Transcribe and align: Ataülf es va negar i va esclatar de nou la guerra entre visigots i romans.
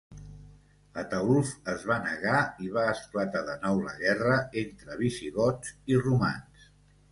Ataülf 1.01 1.51
es 1.73 1.83
va 1.91 1.97
negar 2.05 2.39
i 2.65 2.71
va 2.79 2.87
esclatar 2.95 3.45
de 3.51 3.59
nou 3.67 3.83
la 3.85 3.95
guerra 4.01 4.41
entre 4.65 4.99
visigots 5.05 5.79
i 5.95 6.03
romans. 6.05 6.69